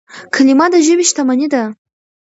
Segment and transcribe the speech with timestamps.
[0.33, 1.63] کلیمه د ژبي شتمني ده.